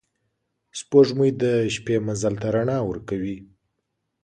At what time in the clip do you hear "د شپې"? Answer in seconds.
1.41-1.95